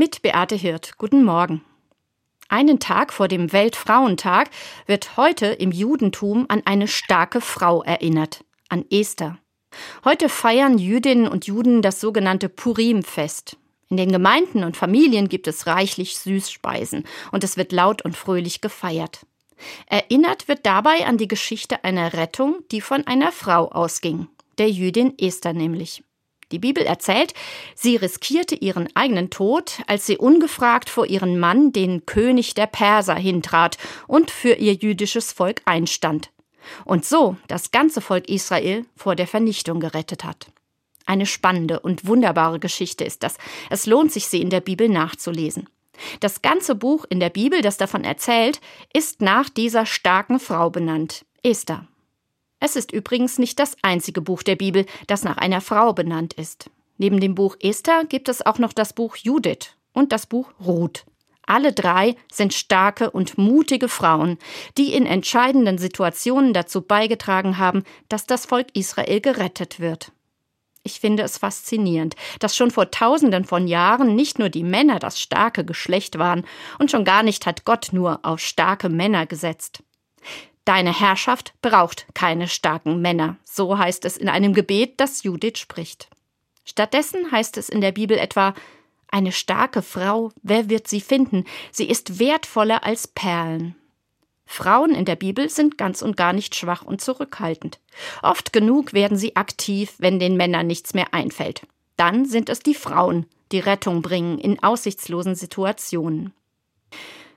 Mit 0.00 0.22
Beate 0.22 0.54
Hirt. 0.54 0.96
Guten 0.96 1.24
Morgen. 1.24 1.62
Einen 2.48 2.80
Tag 2.80 3.12
vor 3.12 3.28
dem 3.28 3.52
Weltfrauentag 3.52 4.48
wird 4.86 5.18
heute 5.18 5.48
im 5.48 5.72
Judentum 5.72 6.46
an 6.48 6.62
eine 6.64 6.88
starke 6.88 7.42
Frau 7.42 7.82
erinnert, 7.82 8.42
an 8.70 8.86
Esther. 8.90 9.36
Heute 10.02 10.30
feiern 10.30 10.78
Jüdinnen 10.78 11.28
und 11.28 11.46
Juden 11.46 11.82
das 11.82 12.00
sogenannte 12.00 12.48
Purim-Fest. 12.48 13.58
In 13.90 13.98
den 13.98 14.10
Gemeinden 14.10 14.64
und 14.64 14.74
Familien 14.74 15.28
gibt 15.28 15.46
es 15.46 15.66
reichlich 15.66 16.16
Süßspeisen 16.16 17.04
und 17.30 17.44
es 17.44 17.58
wird 17.58 17.70
laut 17.70 18.00
und 18.00 18.16
fröhlich 18.16 18.62
gefeiert. 18.62 19.26
Erinnert 19.84 20.48
wird 20.48 20.64
dabei 20.64 21.04
an 21.04 21.18
die 21.18 21.28
Geschichte 21.28 21.84
einer 21.84 22.14
Rettung, 22.14 22.60
die 22.70 22.80
von 22.80 23.06
einer 23.06 23.32
Frau 23.32 23.70
ausging, 23.70 24.28
der 24.56 24.70
Jüdin 24.70 25.12
Esther 25.18 25.52
nämlich. 25.52 26.02
Die 26.52 26.58
Bibel 26.58 26.84
erzählt, 26.84 27.34
sie 27.74 27.96
riskierte 27.96 28.54
ihren 28.54 28.88
eigenen 28.94 29.30
Tod, 29.30 29.80
als 29.86 30.06
sie 30.06 30.18
ungefragt 30.18 30.90
vor 30.90 31.06
ihren 31.06 31.38
Mann, 31.38 31.72
den 31.72 32.06
König 32.06 32.54
der 32.54 32.66
Perser, 32.66 33.14
hintrat 33.14 33.78
und 34.06 34.30
für 34.30 34.54
ihr 34.54 34.74
jüdisches 34.74 35.32
Volk 35.32 35.62
einstand. 35.64 36.30
Und 36.84 37.04
so 37.04 37.36
das 37.48 37.70
ganze 37.70 38.00
Volk 38.00 38.28
Israel 38.28 38.84
vor 38.96 39.14
der 39.14 39.26
Vernichtung 39.26 39.80
gerettet 39.80 40.24
hat. 40.24 40.50
Eine 41.06 41.26
spannende 41.26 41.80
und 41.80 42.06
wunderbare 42.06 42.60
Geschichte 42.60 43.04
ist 43.04 43.22
das. 43.22 43.36
Es 43.68 43.86
lohnt 43.86 44.12
sich, 44.12 44.26
sie 44.26 44.40
in 44.40 44.50
der 44.50 44.60
Bibel 44.60 44.88
nachzulesen. 44.88 45.68
Das 46.20 46.42
ganze 46.42 46.74
Buch 46.74 47.04
in 47.08 47.20
der 47.20 47.30
Bibel, 47.30 47.62
das 47.62 47.76
davon 47.76 48.04
erzählt, 48.04 48.60
ist 48.92 49.20
nach 49.20 49.48
dieser 49.48 49.86
starken 49.86 50.40
Frau 50.40 50.70
benannt, 50.70 51.24
Esther. 51.42 51.86
Es 52.60 52.76
ist 52.76 52.92
übrigens 52.92 53.38
nicht 53.38 53.58
das 53.58 53.76
einzige 53.82 54.20
Buch 54.20 54.42
der 54.42 54.56
Bibel, 54.56 54.86
das 55.06 55.24
nach 55.24 55.38
einer 55.38 55.62
Frau 55.62 55.94
benannt 55.94 56.34
ist. 56.34 56.70
Neben 56.98 57.18
dem 57.18 57.34
Buch 57.34 57.56
Esther 57.60 58.04
gibt 58.04 58.28
es 58.28 58.44
auch 58.44 58.58
noch 58.58 58.74
das 58.74 58.92
Buch 58.92 59.16
Judith 59.16 59.74
und 59.94 60.12
das 60.12 60.26
Buch 60.26 60.52
Ruth. 60.64 61.06
Alle 61.46 61.72
drei 61.72 62.14
sind 62.30 62.54
starke 62.54 63.10
und 63.10 63.38
mutige 63.38 63.88
Frauen, 63.88 64.38
die 64.76 64.92
in 64.92 65.06
entscheidenden 65.06 65.78
Situationen 65.78 66.52
dazu 66.52 66.82
beigetragen 66.82 67.58
haben, 67.58 67.82
dass 68.08 68.26
das 68.26 68.46
Volk 68.46 68.68
Israel 68.74 69.20
gerettet 69.20 69.80
wird. 69.80 70.12
Ich 70.82 71.00
finde 71.00 71.22
es 71.22 71.38
faszinierend, 71.38 72.14
dass 72.38 72.56
schon 72.56 72.70
vor 72.70 72.90
tausenden 72.90 73.44
von 73.44 73.66
Jahren 73.66 74.14
nicht 74.14 74.38
nur 74.38 74.48
die 74.48 74.62
Männer 74.62 74.98
das 74.98 75.20
starke 75.20 75.64
Geschlecht 75.64 76.18
waren, 76.18 76.46
und 76.78 76.90
schon 76.90 77.04
gar 77.04 77.22
nicht 77.22 77.46
hat 77.46 77.64
Gott 77.64 77.88
nur 77.92 78.20
auf 78.22 78.40
starke 78.40 78.88
Männer 78.88 79.26
gesetzt. 79.26 79.82
Deine 80.64 80.98
Herrschaft 80.98 81.54
braucht 81.62 82.06
keine 82.14 82.48
starken 82.48 83.00
Männer, 83.00 83.36
so 83.44 83.78
heißt 83.78 84.04
es 84.04 84.16
in 84.16 84.28
einem 84.28 84.54
Gebet, 84.54 85.00
das 85.00 85.22
Judith 85.22 85.58
spricht. 85.58 86.08
Stattdessen 86.64 87.32
heißt 87.32 87.56
es 87.56 87.68
in 87.68 87.80
der 87.80 87.92
Bibel 87.92 88.18
etwa 88.18 88.54
Eine 89.08 89.32
starke 89.32 89.82
Frau, 89.82 90.30
wer 90.42 90.70
wird 90.70 90.86
sie 90.86 91.00
finden? 91.00 91.44
Sie 91.72 91.88
ist 91.88 92.18
wertvoller 92.18 92.84
als 92.84 93.08
Perlen. 93.08 93.74
Frauen 94.46 94.94
in 94.94 95.04
der 95.04 95.16
Bibel 95.16 95.48
sind 95.48 95.78
ganz 95.78 96.02
und 96.02 96.16
gar 96.16 96.32
nicht 96.32 96.56
schwach 96.56 96.82
und 96.82 97.00
zurückhaltend. 97.00 97.78
Oft 98.20 98.52
genug 98.52 98.92
werden 98.92 99.16
sie 99.16 99.36
aktiv, 99.36 99.94
wenn 99.98 100.18
den 100.18 100.36
Männern 100.36 100.66
nichts 100.66 100.92
mehr 100.92 101.14
einfällt. 101.14 101.66
Dann 101.96 102.24
sind 102.24 102.48
es 102.48 102.58
die 102.58 102.74
Frauen, 102.74 103.26
die 103.52 103.60
Rettung 103.60 104.02
bringen 104.02 104.38
in 104.38 104.62
aussichtslosen 104.62 105.36
Situationen. 105.36 106.32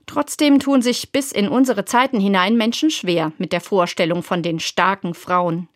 Trotzdem 0.06 0.59
tun 0.59 0.82
sich 0.82 1.12
bis 1.12 1.32
in 1.32 1.48
unsere 1.48 1.86
Zeiten 1.86 2.20
hinein 2.20 2.58
Menschen 2.58 2.92
schwer 2.92 3.32
mit 3.38 3.54
der 3.54 3.62
Vorstellung 3.62 4.23
von 4.23 4.44
den 4.44 4.59
starken 4.59 5.14
Frauen. 5.14 5.70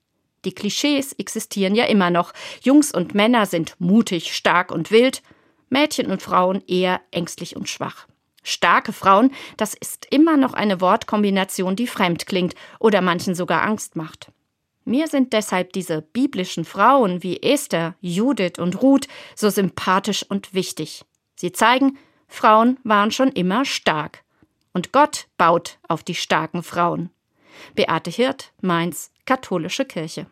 Die 0.46 0.54
Klischees 0.54 1.14
existieren 1.14 1.76
ja 1.76 1.86
immer 1.86 2.10
noch. 2.10 2.34
Jungs 2.62 2.92
und 2.92 3.16
Männer 3.16 3.46
sind 3.46 3.76
mutig, 3.80 4.36
stark 4.36 4.72
und 4.72 4.92
wild, 4.92 5.24
Mädchen 5.70 6.12
und 6.12 6.22
Frauen 6.22 6.64
eher 6.68 7.02
ängstlich 7.12 7.56
und 7.56 7.68
schwach. 7.68 8.08
Starke 8.44 8.94
Frauen, 8.94 9.34
das 9.58 9.74
ist 9.74 10.08
immer 10.10 10.38
noch 10.38 10.54
eine 10.54 10.80
Wortkombination, 10.80 11.76
die 11.76 11.88
fremd 11.88 12.28
klingt 12.28 12.56
oder 12.80 13.02
manchen 13.02 13.36
sogar 13.36 13.64
Angst 13.64 13.98
macht. 13.98 14.32
Mir 14.86 15.10
sind 15.10 15.34
deshalb 15.34 15.74
diese 15.74 16.02
biblischen 16.02 16.64
Frauen 16.64 17.22
wie 17.24 17.44
Esther, 17.44 17.96
Judith 18.00 18.58
und 18.58 18.82
Ruth 18.82 19.10
so 19.36 19.50
sympathisch 19.50 20.24
und 20.30 20.54
wichtig. 20.54 21.04
Sie 21.36 21.52
zeigen, 21.52 21.98
Frauen 22.28 22.80
waren 22.84 23.12
schon 23.12 23.32
immer 23.32 23.66
stark. 23.66 24.24
Und 24.74 24.92
Gott 24.92 25.28
baut 25.38 25.78
auf 25.88 26.04
die 26.04 26.16
starken 26.16 26.64
Frauen. 26.64 27.10
Beate 27.76 28.10
Hirt, 28.12 28.54
Mainz, 28.62 29.12
Katholische 29.26 29.86
Kirche. 29.86 30.26